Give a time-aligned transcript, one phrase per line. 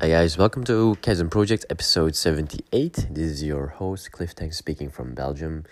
[0.00, 3.08] Hi guys, welcome to Chasm Project episode 78.
[3.10, 5.66] This is your host Cliff Tang speaking from Belgium.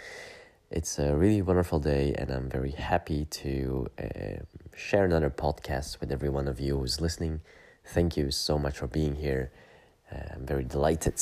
[0.70, 4.44] It's a really wonderful day and I'm very happy to uh,
[4.76, 7.40] share another podcast with every one of you who's listening.
[7.86, 9.50] Thank you so much for being here.
[10.12, 11.18] Uh, I'm very delighted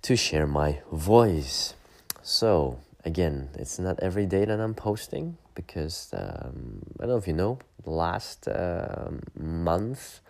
[0.00, 1.74] to share my voice.
[2.22, 7.26] So, again, it's not every day that I'm posting because um, I don't know if
[7.26, 10.20] you know, last uh, month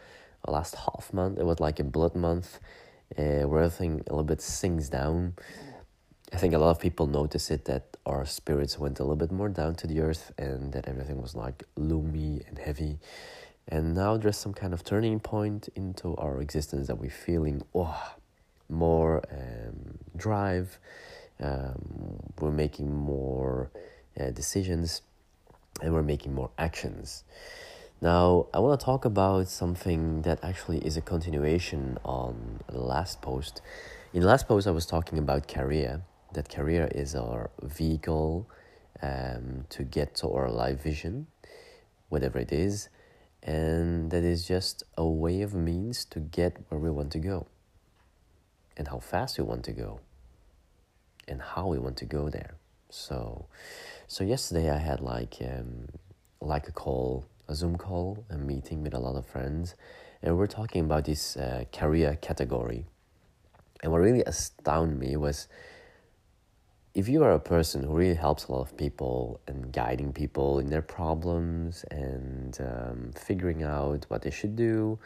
[0.51, 1.39] last half month.
[1.39, 2.61] It was like a blood month
[3.17, 5.35] uh, where everything a little bit sinks down.
[6.33, 9.33] I think a lot of people notice it that our spirits went a little bit
[9.33, 12.99] more down to the earth and that everything was like gloomy and heavy.
[13.67, 18.15] And now there's some kind of turning point into our existence that we're feeling oh,
[18.69, 20.79] more um, drive.
[21.41, 23.71] Um, we're making more
[24.19, 25.03] uh, decisions
[25.83, 27.25] and we're making more actions.
[28.01, 33.21] Now, I want to talk about something that actually is a continuation on the last
[33.21, 33.61] post.
[34.13, 38.49] In the last post, I was talking about career, that career is our vehicle
[39.03, 41.27] um, to get to our life vision,
[42.09, 42.89] whatever it is,
[43.43, 47.49] and that is just a way of means to get where we want to go,
[48.77, 49.99] and how fast we want to go,
[51.27, 52.55] and how we want to go there.
[52.91, 53.47] So,
[54.07, 55.89] so yesterday I had like um,
[56.41, 59.75] like a call a Zoom call, a meeting with a lot of friends,
[60.23, 62.85] and we're talking about this uh, career category.
[63.83, 65.49] And what really astounded me was
[66.95, 70.59] if you are a person who really helps a lot of people and guiding people
[70.59, 74.99] in their problems and um, figuring out what they should do,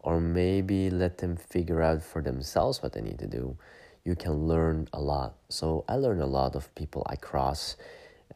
[0.00, 3.56] or maybe let them figure out for themselves what they need to do,
[4.04, 5.36] you can learn a lot.
[5.48, 7.76] So I learn a lot of people I cross.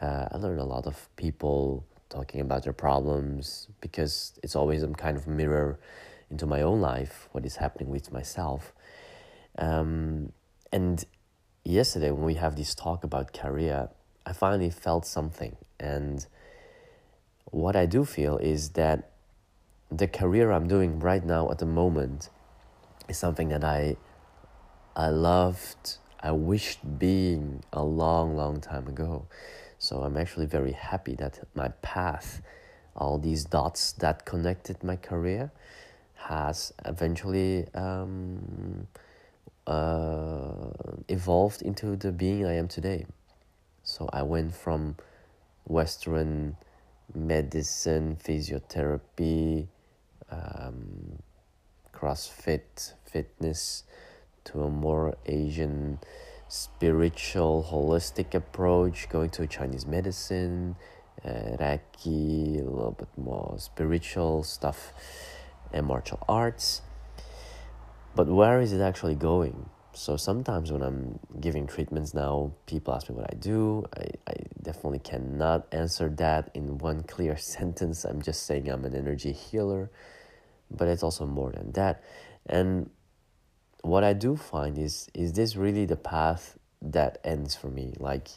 [0.01, 4.95] Uh, I learn a lot of people talking about their problems because it's always some
[4.95, 5.79] kind of mirror
[6.31, 8.73] into my own life, what is happening with myself.
[9.59, 10.33] Um,
[10.73, 11.05] and
[11.65, 13.89] yesterday, when we have this talk about career,
[14.25, 15.57] I finally felt something.
[15.81, 16.27] And
[17.47, 19.11] what I do feel is that
[19.91, 22.31] the career I'm doing right now at the moment
[23.09, 23.97] is something that I
[24.95, 29.27] I loved, I wished being a long, long time ago.
[29.83, 32.41] So I'm actually very happy that my path,
[32.95, 35.51] all these dots that connected my career,
[36.15, 38.87] has eventually um,
[39.67, 40.71] uh,
[41.09, 43.07] evolved into the being I am today.
[43.83, 44.99] So I went from
[45.65, 46.57] Western
[47.13, 49.67] medicine, physiotherapy,
[50.31, 51.19] um,
[51.93, 53.83] CrossFit, fitness,
[54.45, 55.99] to a more Asian
[56.53, 60.77] spiritual, holistic approach, going to Chinese medicine,
[61.25, 64.93] uh, Reiki, a little bit more spiritual stuff,
[65.73, 66.83] and martial arts.
[68.15, 69.71] But where is it actually going?
[69.95, 73.87] So sometimes when I'm giving treatments now, people ask me what I do.
[73.97, 78.05] I, I definitely cannot answer that in one clear sentence.
[78.05, 79.91] I'm just saying I'm an energy healer,
[80.71, 82.05] but it's also more than that.
[82.45, 82.91] And
[83.83, 87.95] what I do find is is this really the path that ends for me?
[87.99, 88.29] Like,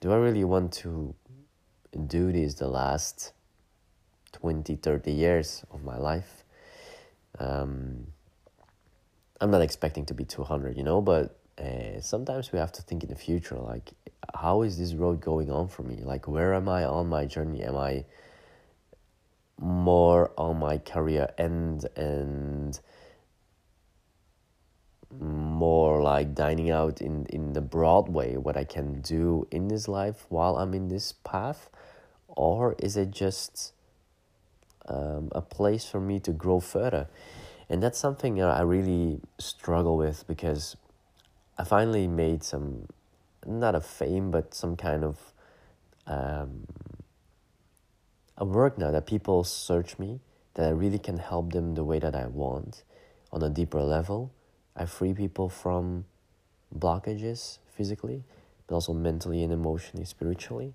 [0.00, 1.14] do I really want to
[2.06, 3.32] do this the last
[4.32, 6.44] 20, 30 years of my life?
[7.38, 8.06] Um,
[9.40, 13.02] I'm not expecting to be 200, you know, but uh, sometimes we have to think
[13.02, 13.92] in the future like,
[14.34, 16.00] how is this road going on for me?
[16.02, 17.62] Like, where am I on my journey?
[17.62, 18.04] Am I
[19.58, 22.78] more on my career end and
[25.20, 29.88] more like dining out in, in the broad way, what I can do in this
[29.88, 31.70] life while I'm in this path?
[32.28, 33.72] Or is it just
[34.88, 37.08] um, a place for me to grow further?
[37.68, 40.76] And that's something that I really struggle with because
[41.56, 42.88] I finally made some,
[43.46, 45.18] not a fame, but some kind of
[46.06, 46.66] um,
[48.36, 50.20] a work now that people search me,
[50.54, 52.82] that I really can help them the way that I want
[53.32, 54.32] on a deeper level
[54.76, 56.04] I free people from
[56.76, 58.24] blockages physically,
[58.66, 60.74] but also mentally and emotionally, spiritually.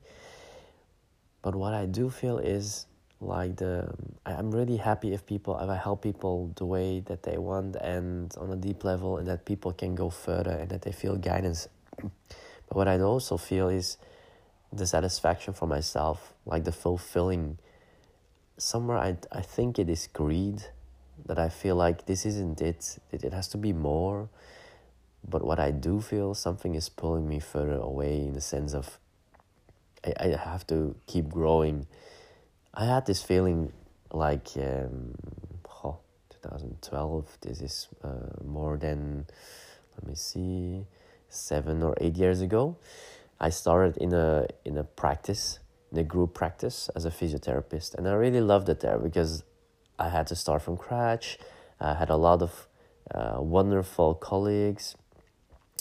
[1.42, 2.86] But what I do feel is
[3.22, 3.94] like the
[4.26, 8.34] I'm really happy if people if I help people the way that they want and
[8.38, 11.68] on a deep level and that people can go further and that they feel guidance.
[12.68, 13.98] But what I also feel is
[14.72, 17.58] the satisfaction for myself, like the fulfilling
[18.58, 20.64] somewhere I I think it is greed
[21.26, 24.30] that I feel like this isn't it, it has to be more.
[25.28, 29.00] But what I do feel, something is pulling me further away in the sense of
[30.06, 31.88] I, I have to keep growing.
[32.74, 33.74] I had this feeling
[34.12, 35.16] like, um,
[35.84, 35.98] oh,
[36.42, 37.38] 2012.
[37.42, 39.26] This is uh, more than,
[39.96, 40.86] let me see,
[41.30, 42.78] seven or eight years ago.
[43.40, 45.60] I started in a in a practice,
[45.92, 49.44] in a group practice as a physiotherapist, and I really loved it there because
[50.00, 51.38] I had to start from scratch.
[51.80, 52.68] I had a lot of
[53.14, 54.96] uh, wonderful colleagues.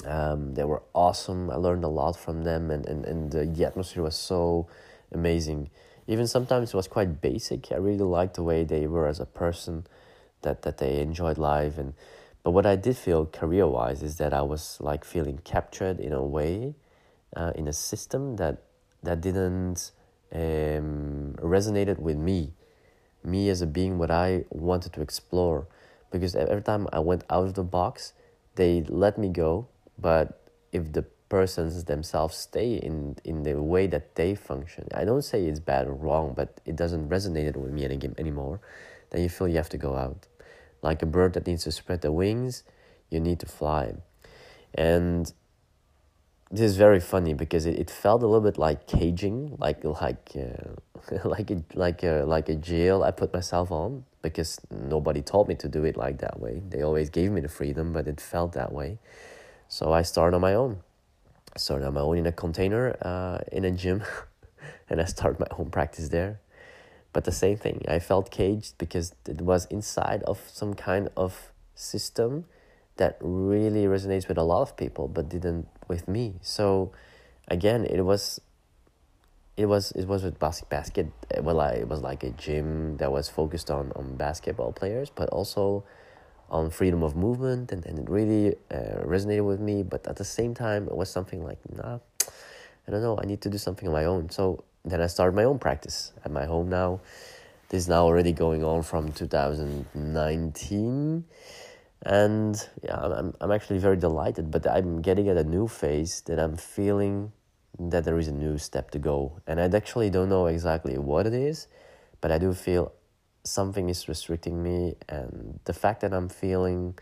[0.04, 1.50] Um, they were awesome.
[1.50, 4.68] I learned a lot from them, and, and, and the, atmosphere was so
[5.12, 5.70] amazing.
[6.06, 7.70] Even sometimes it was quite basic.
[7.72, 9.86] I really liked the way they were as a person,
[10.42, 11.78] that, that they enjoyed life.
[11.78, 11.94] And
[12.42, 16.12] but what I did feel career wise is that I was like feeling captured in
[16.12, 16.74] a way,
[17.36, 18.62] uh, in a system that
[19.02, 19.92] that didn't
[20.32, 22.54] um, resonated with me,
[23.24, 25.66] me as a being, what I wanted to explore
[26.10, 28.12] because every time I went out of the box,
[28.54, 29.68] they let me go.
[29.98, 30.40] But
[30.72, 35.44] if the persons themselves stay in in the way that they function, I don't say
[35.44, 38.60] it's bad or wrong, but it doesn't resonate with me any, anymore.
[39.10, 40.26] Then you feel you have to go out,
[40.82, 42.62] like a bird that needs to spread the wings.
[43.10, 43.94] You need to fly,
[44.74, 45.32] and
[46.50, 50.32] this is very funny because it, it felt a little bit like caging, like like
[50.36, 55.48] uh, like a like a like a jail I put myself on because nobody told
[55.48, 56.62] me to do it like that way.
[56.68, 58.98] They always gave me the freedom, but it felt that way.
[59.68, 60.78] So I started on my own.
[61.54, 64.02] I started on my own in a container uh, in a gym,
[64.88, 66.40] and I started my own practice there.
[67.12, 71.52] But the same thing, I felt caged because it was inside of some kind of
[71.74, 72.44] system
[72.96, 76.34] that really resonates with a lot of people, but didn't with me.
[76.42, 76.92] So
[77.48, 78.40] again, it was
[79.56, 80.68] it was it was with basket.
[80.68, 81.06] Basket
[81.40, 85.28] well I, it was like a gym that was focused on on basketball players but
[85.30, 85.84] also
[86.50, 89.82] on freedom of movement and, and it really uh, resonated with me.
[89.82, 91.98] But at the same time it was something like nah
[92.86, 94.30] I don't know I need to do something on my own.
[94.30, 97.00] So then I started my own practice at my home now.
[97.68, 101.24] This is now already going on from 2019
[102.02, 106.38] and yeah I'm, I'm actually very delighted but i'm getting at a new phase that
[106.38, 107.32] i'm feeling
[107.78, 109.40] that there is a new step to go.
[109.46, 111.68] And i actually don't know exactly what it is
[112.20, 112.92] but i do feel
[113.44, 114.96] something is restricting me.
[115.08, 116.98] And the fact that i'm feeling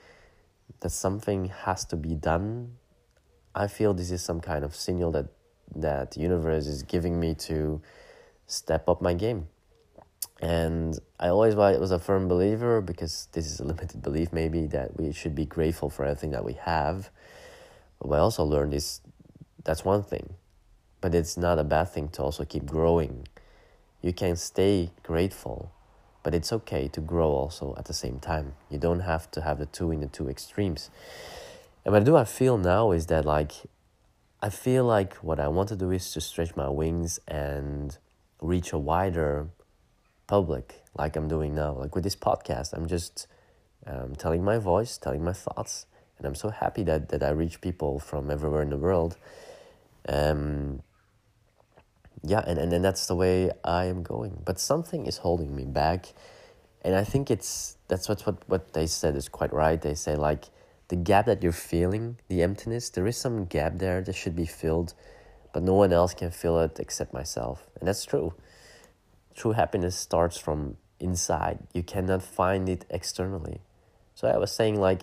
[0.80, 2.76] that something has to be done
[3.54, 5.26] i feel this is some kind of signal that
[5.74, 7.80] that universe is giving me to
[8.46, 9.48] step up my game
[10.40, 14.98] and I always was a firm believer because this is a limited belief, maybe that
[14.98, 17.10] we should be grateful for everything that we have.
[18.00, 19.00] But I also learned is
[19.64, 20.34] that's one thing,
[21.00, 23.26] but it's not a bad thing to also keep growing.
[24.02, 25.72] You can stay grateful,
[26.22, 28.54] but it's okay to grow also at the same time.
[28.70, 30.90] You don't have to have the two in the two extremes.
[31.84, 33.52] And what I do I feel now is that like
[34.42, 37.96] I feel like what I want to do is to stretch my wings and
[38.42, 39.48] reach a wider
[40.26, 41.72] public like I'm doing now.
[41.72, 43.26] Like with this podcast, I'm just
[43.86, 45.86] um, telling my voice, telling my thoughts,
[46.18, 49.16] and I'm so happy that that I reach people from everywhere in the world.
[50.08, 50.82] Um,
[52.22, 54.42] yeah, and, and, and that's the way I am going.
[54.44, 56.06] But something is holding me back.
[56.82, 59.80] And I think it's that's what, what, what they said is quite right.
[59.80, 60.46] They say like
[60.88, 64.46] the gap that you're feeling, the emptiness, there is some gap there that should be
[64.46, 64.94] filled,
[65.52, 67.68] but no one else can fill it except myself.
[67.78, 68.34] And that's true
[69.36, 71.58] true happiness starts from inside.
[71.72, 73.60] You cannot find it externally.
[74.14, 75.02] So I was saying like,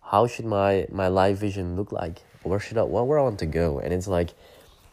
[0.00, 2.22] how should my my life vision look like?
[2.44, 3.80] Where should I where I want to go?
[3.80, 4.30] And it's like,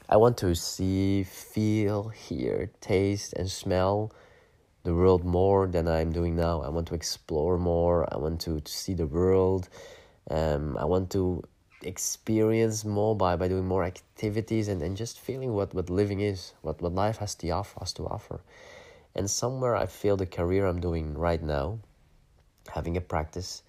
[0.09, 4.11] I want to see, feel, hear, taste, and smell
[4.83, 6.61] the world more than I'm doing now.
[6.61, 8.11] I want to explore more.
[8.13, 9.69] I want to, to see the world.
[10.29, 11.43] Um, I want to
[11.85, 16.53] experience more by, by doing more activities and, and just feeling what, what living is,
[16.61, 18.41] what, what life has to offer has to offer.
[19.15, 21.79] And somewhere I feel the career I'm doing right now,
[22.73, 23.63] having a practice,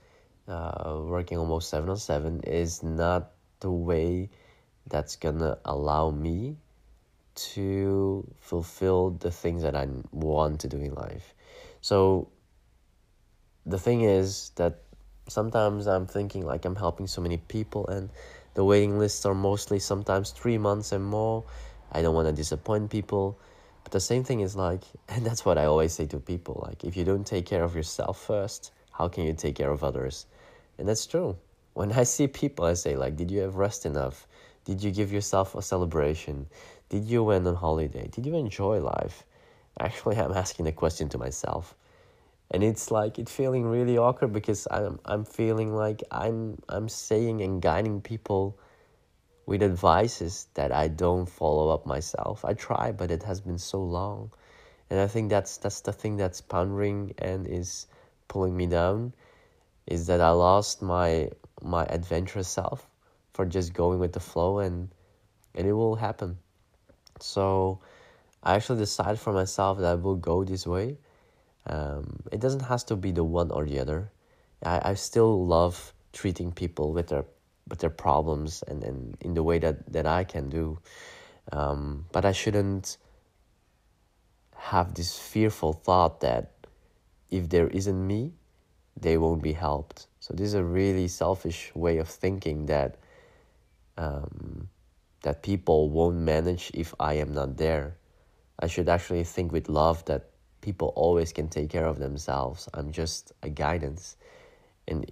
[0.48, 4.30] uh, working almost seven on seven, is not the way
[4.86, 6.56] that's gonna allow me
[7.34, 11.34] to fulfill the things that I want to do in life.
[11.80, 12.28] So
[13.66, 14.82] the thing is that
[15.28, 18.10] sometimes I'm thinking like I'm helping so many people and
[18.54, 21.44] the waiting lists are mostly sometimes three months and more.
[21.92, 23.38] I don't want to disappoint people.
[23.82, 26.84] But the same thing is like, and that's what I always say to people like,
[26.84, 30.26] if you don't take care of yourself first, how can you take care of others?
[30.78, 31.36] And that's true.
[31.74, 34.28] When I see people, I say, like, did you have rest enough?
[34.64, 36.46] Did you give yourself a celebration?
[36.88, 38.08] Did you went on holiday?
[38.12, 39.24] Did you enjoy life?
[39.80, 41.74] Actually, I'm asking the question to myself
[42.54, 47.42] and it's like it's feeling really awkward because I'm I'm feeling like I'm I'm saying
[47.42, 48.56] and guiding people
[49.44, 52.44] with advices that I don't follow up myself.
[52.44, 54.30] I try, but it has been so long,
[54.88, 57.88] and I think that's that's the thing that's pondering and is
[58.28, 59.14] pulling me down
[59.88, 61.30] is that I lost my
[61.60, 62.88] my adventurous self
[63.32, 64.90] for just going with the flow and
[65.56, 66.38] and it will happen.
[67.18, 67.80] So
[68.44, 70.98] I actually decided for myself that I will go this way.
[71.66, 74.10] Um, it doesn't have to be the one or the other.
[74.64, 77.24] I, I still love treating people with their
[77.68, 80.78] with their problems and, and in the way that, that I can do.
[81.50, 82.98] Um, but I shouldn't
[84.54, 86.52] have this fearful thought that
[87.30, 88.32] if there isn't me,
[89.00, 90.06] they won't be helped.
[90.20, 92.96] So this is a really selfish way of thinking that
[93.96, 94.68] um,
[95.22, 97.96] that people won't manage if I am not there.
[98.58, 100.30] I should actually think with love that
[100.64, 102.68] people always can take care of themselves.
[102.72, 104.16] I'm just a guidance,
[104.88, 105.04] and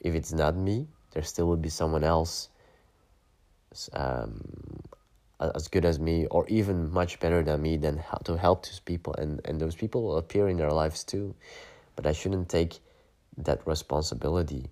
[0.00, 2.50] if it's not me, there still will be someone else
[3.94, 4.40] um,
[5.40, 9.14] as good as me or even much better than me than to help those people.
[9.14, 11.34] And, and those people will appear in their lives too.
[11.96, 12.80] But i shouldn't take
[13.38, 14.70] that responsibility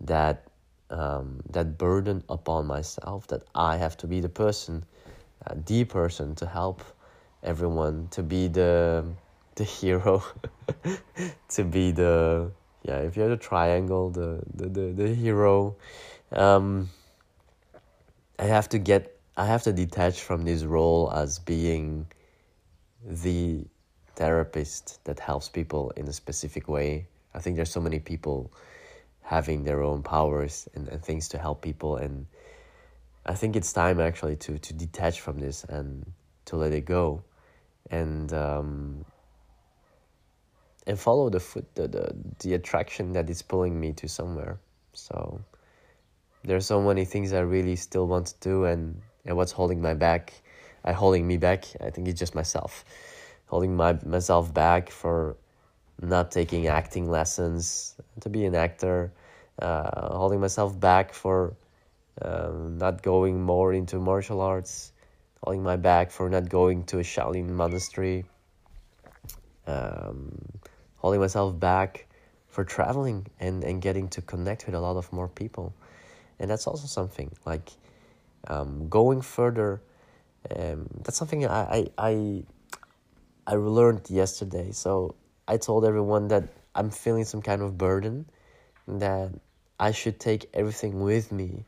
[0.00, 0.46] that
[0.90, 4.84] um, that burden upon myself that i have to be the person
[5.46, 6.82] uh, the person to help
[7.42, 9.04] everyone to be the
[9.60, 10.22] the hero
[11.48, 12.50] to be the
[12.82, 15.76] yeah if you have the triangle the the the, the hero
[16.32, 16.88] um,
[18.38, 19.02] i have to get
[19.36, 22.06] i have to detach from this role as being
[23.04, 23.64] the
[24.20, 27.06] therapist that helps people in a specific way.
[27.34, 28.52] I think there's so many people
[29.22, 32.26] having their own powers and, and things to help people and
[33.24, 36.04] i think it's time actually to to detach from this and
[36.46, 37.22] to let it go.
[37.90, 39.04] And um,
[40.86, 44.58] and follow the foot the, the the attraction that is pulling me to somewhere.
[44.92, 45.40] So
[46.44, 49.92] there's so many things i really still want to do and and what's holding my
[49.92, 50.32] back
[50.84, 52.84] I uh, holding me back i think it's just myself.
[53.46, 55.36] Holding my myself back for
[56.00, 59.12] not taking acting lessons to be an actor
[59.60, 61.54] uh, holding myself back for
[62.22, 64.92] um, not going more into martial arts
[65.42, 68.24] holding my back for not going to a shaolin monastery.
[69.66, 70.38] Um,
[71.00, 72.06] holding myself back
[72.48, 75.72] for traveling and, and getting to connect with a lot of more people.
[76.38, 77.70] And that's also something like
[78.48, 79.80] um, going further.
[80.54, 82.42] Um, that's something I, I, I,
[83.46, 84.72] I learned yesterday.
[84.72, 85.14] So
[85.48, 88.26] I told everyone that I'm feeling some kind of burden
[88.86, 89.30] that
[89.78, 91.64] I should take everything with me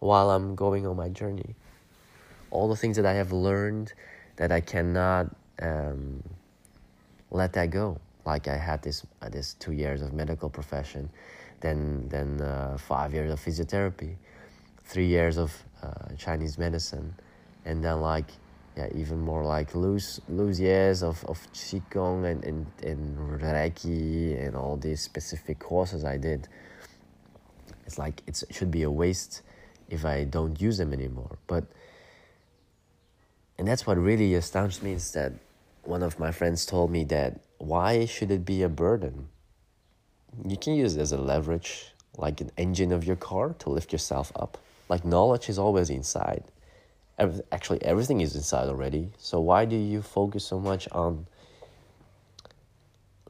[0.00, 1.54] while I'm going on my journey.
[2.50, 3.92] All the things that I have learned
[4.36, 6.22] that I cannot um,
[7.30, 11.08] let that go like I had this uh, this two years of medical profession,
[11.60, 14.16] then then uh, five years of physiotherapy,
[14.84, 15.52] three years of
[15.82, 17.14] uh, Chinese medicine,
[17.64, 18.26] and then like
[18.76, 24.56] yeah even more like loose loose years of of qigong and and, and reiki and
[24.56, 26.48] all these specific courses I did.
[27.86, 29.42] It's like it's, it should be a waste
[29.88, 31.64] if I don't use them anymore, but.
[33.58, 35.32] And that's what really astounds me is that
[35.82, 39.28] one of my friends told me that why should it be a burden?
[40.46, 43.92] You can use it as a leverage, like an engine of your car to lift
[43.92, 44.58] yourself up.
[44.88, 46.44] Like knowledge is always inside.
[47.50, 49.08] Actually, everything is inside already.
[49.18, 51.26] So why do you focus so much on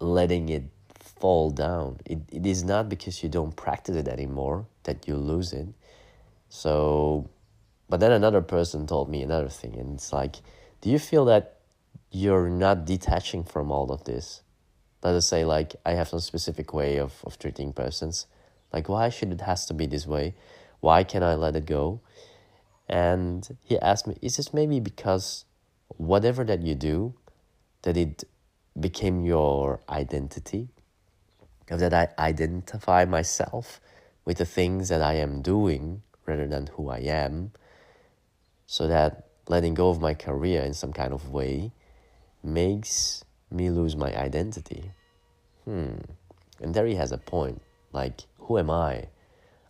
[0.00, 0.64] letting it
[0.99, 2.00] fall down?
[2.04, 5.68] It, it is not because you don't practice it anymore that you lose it.
[6.49, 7.28] So,
[7.88, 10.37] but then another person told me another thing, and it's like,
[10.80, 11.55] do you feel that
[12.16, 14.40] you're not detaching from all of this.
[15.02, 18.26] Let us say like I have some specific way of, of treating persons.
[18.73, 20.35] Like why should it has to be this way?
[20.80, 22.00] Why can I let it go?
[22.88, 25.44] And he asked me, is this maybe because
[25.88, 27.14] whatever that you do,
[27.82, 28.25] that it
[28.80, 30.68] became your identity?
[31.68, 33.78] Of that I identify myself
[34.25, 37.50] with the things that I am doing rather than who I am.
[38.66, 41.73] So that letting go of my career in some kind of way
[42.46, 44.92] makes me lose my identity.
[45.64, 45.96] Hmm.
[46.60, 47.60] And there he has a point.
[47.92, 49.08] Like, who am I?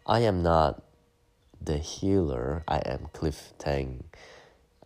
[0.07, 0.83] I am not
[1.61, 2.63] the healer.
[2.69, 4.05] I am Cliff Tang.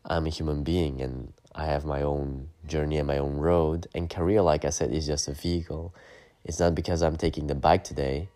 [0.05, 3.89] I'm a human being and I have my own journey and my own road.
[3.95, 5.95] And career, like I said, is just a vehicle.
[6.45, 8.29] It's not because I'm taking the bike today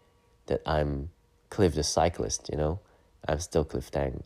[0.47, 1.11] that I'm
[1.49, 2.81] Cliff the cyclist, you know?
[3.27, 4.25] I'm still Cliff Tang.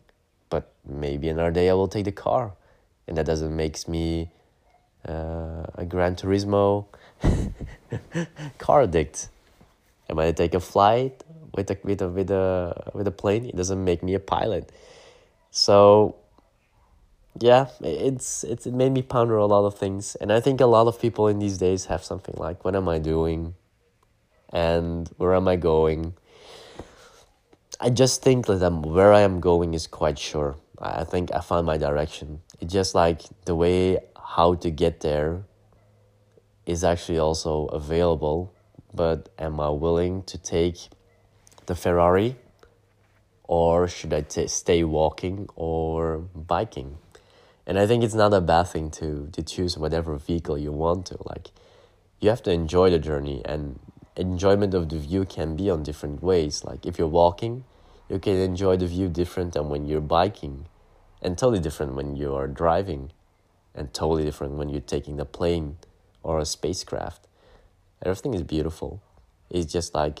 [0.49, 2.53] But maybe another day I will take the car.
[3.07, 4.31] And that doesn't make me
[5.07, 6.85] uh, a Gran Turismo
[8.57, 9.29] car addict.
[10.09, 13.45] Am I might take a flight with a with a with a with a plane.
[13.45, 14.71] It doesn't make me a pilot.
[15.51, 16.15] So
[17.39, 20.65] yeah, it's it's it made me ponder a lot of things, and I think a
[20.65, 23.53] lot of people in these days have something like, "What am I doing?
[24.51, 26.13] and where am I going?
[27.79, 30.57] I just think that I'm, where I am going is quite sure.
[30.79, 32.41] I think I found my direction.
[32.59, 33.99] It's just like the way
[34.35, 35.43] how to get there
[36.65, 38.53] is actually also available,
[38.93, 40.89] but am I willing to take
[41.65, 42.35] the Ferrari
[43.43, 46.97] or should I t- stay walking or biking?
[47.65, 51.07] And I think it's not a bad thing to to choose whatever vehicle you want
[51.07, 51.17] to.
[51.25, 51.49] Like
[52.19, 53.79] you have to enjoy the journey and
[54.15, 56.63] enjoyment of the view can be on different ways.
[56.63, 57.63] Like if you're walking,
[58.09, 60.67] you can enjoy the view different than when you're biking,
[61.21, 63.11] and totally different when you are driving,
[63.75, 65.77] and totally different when you're taking the plane
[66.23, 67.27] or a spacecraft.
[68.03, 69.01] Everything is beautiful.
[69.49, 70.19] It's just like,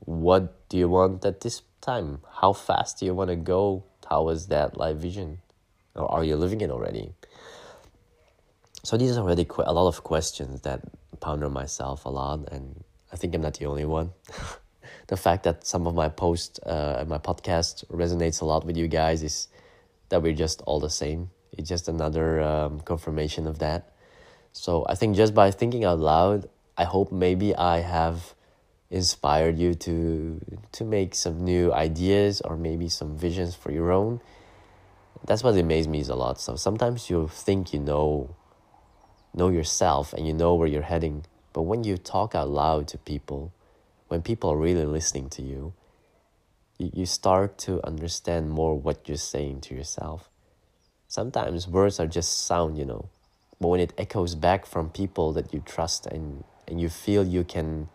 [0.00, 2.20] what do you want at this time?
[2.40, 3.84] How fast do you want to go?
[4.08, 5.38] How is that live vision?
[5.94, 7.12] Or are you living it already?
[8.84, 10.80] So these are already a lot of questions that
[11.18, 14.12] ponder myself a lot, and I think I'm not the only one.
[15.08, 18.76] the fact that some of my posts uh, and my podcast resonates a lot with
[18.76, 19.48] you guys is
[20.08, 21.30] that we're just all the same.
[21.52, 23.92] It's just another um, confirmation of that.
[24.52, 26.48] So I think just by thinking out loud,
[26.78, 28.34] I hope maybe I have
[28.90, 30.40] inspired you to
[30.72, 34.20] to make some new ideas or maybe some visions for your own.
[35.26, 36.40] That's what amazes me is a lot.
[36.40, 38.34] So sometimes you think you know
[39.34, 41.24] know yourself and you know where you're heading.
[41.52, 43.52] But when you talk out loud to people,
[44.08, 45.72] when people are really listening to you,
[46.78, 50.30] you, you start to understand more what you're saying to yourself.
[51.08, 53.08] Sometimes words are just sound, you know,
[53.60, 57.44] but when it echoes back from people that you trust and, and you feel you
[57.44, 57.88] can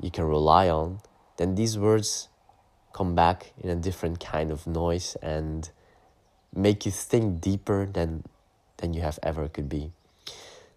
[0.00, 1.00] you can rely on,
[1.38, 2.28] then these words
[2.92, 5.70] come back in a different kind of noise and
[6.54, 8.24] make you think deeper than
[8.78, 9.92] than you have ever could be.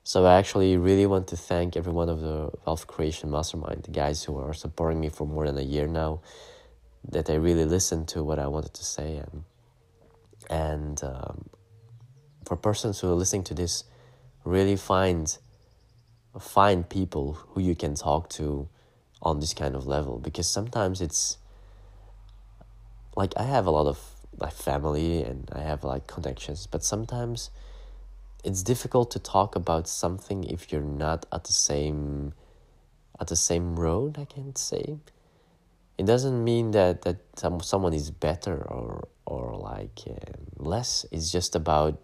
[0.03, 3.91] So I actually really want to thank every one of the Wealth Creation Mastermind, the
[3.91, 6.21] guys who are supporting me for more than a year now,
[7.07, 9.17] that they really listened to what I wanted to say.
[9.17, 9.43] And,
[10.51, 11.49] and um,
[12.45, 13.85] for persons who are listening to this,
[14.43, 15.37] really find
[16.39, 18.67] find people who you can talk to
[19.21, 21.37] on this kind of level because sometimes it's
[23.15, 23.99] like I have a lot of
[24.37, 27.49] like family and I have like connections, but sometimes
[28.43, 32.33] it's difficult to talk about something if you're not at the same
[33.19, 34.97] at the same road i can say.
[35.97, 41.05] It doesn't mean that that some, someone is better or or like uh, less.
[41.11, 41.97] It's just about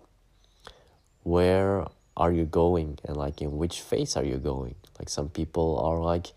[1.24, 1.86] where
[2.16, 4.76] are you going and like in which phase are you going.
[4.98, 6.28] Like some people are like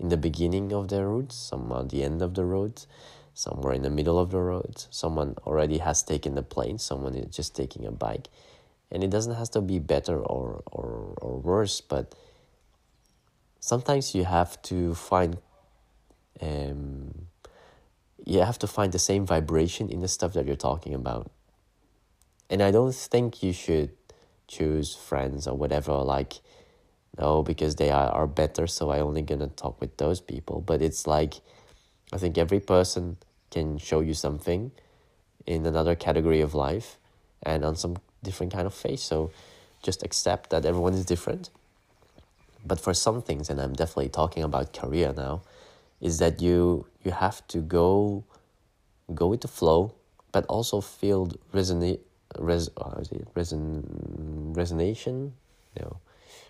[0.00, 2.86] in the beginning of their route some at the end of the road
[3.34, 7.36] somewhere in the middle of the road someone already has taken the plane someone is
[7.36, 8.28] just taking a bike.
[8.90, 12.14] And it doesn't have to be better or or, or worse but
[13.60, 15.36] sometimes you have to find
[16.40, 17.28] um,
[18.28, 21.30] you have to find the same vibration in the stuff that you're talking about
[22.50, 23.90] and i don't think you should
[24.46, 26.40] choose friends or whatever like
[27.18, 30.80] no because they are, are better so i only gonna talk with those people but
[30.82, 31.34] it's like
[32.12, 33.16] i think every person
[33.50, 34.70] can show you something
[35.46, 36.98] in another category of life
[37.42, 39.02] and on some different kind of face.
[39.02, 39.30] So
[39.82, 41.50] just accept that everyone is different.
[42.64, 45.42] But for some things, and I'm definitely talking about career now,
[46.00, 48.24] is that you you have to go
[49.14, 49.94] go with the flow,
[50.32, 52.00] but also feel resonate
[52.38, 53.02] res uh,
[53.34, 55.32] reson resonation,
[55.80, 55.98] no,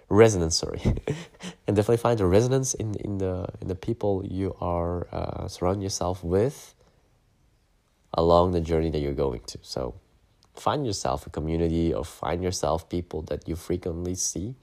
[0.09, 0.57] resonance.
[0.57, 0.81] Sorry,
[1.67, 5.83] and definitely find a resonance in in the in the people you are uh, surround
[5.83, 6.75] yourself with
[8.15, 9.59] along the journey that you're going to.
[9.63, 9.95] So
[10.55, 14.57] find yourself a community or find yourself people that you frequently see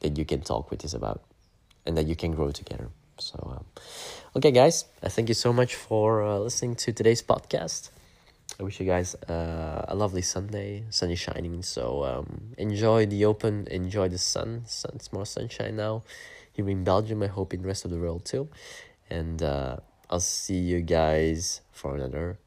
[0.00, 1.22] that you can talk with this about
[1.84, 3.64] and that you can grow together so um,
[4.34, 7.90] okay guys i thank you so much for uh, listening to today's podcast
[8.60, 13.24] i wish you guys uh, a lovely sunday sun is shining so um, enjoy the
[13.24, 16.02] open enjoy the sun sun it's more sunshine now
[16.52, 18.48] here in belgium i hope in the rest of the world too
[19.10, 19.76] and uh,
[20.10, 22.38] i'll see you guys for another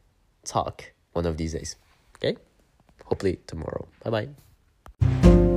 [0.44, 1.76] talk one of these days
[2.20, 2.38] Okay?
[3.06, 3.88] Hopefully tomorrow.
[4.04, 4.28] Bye
[5.02, 5.49] bye.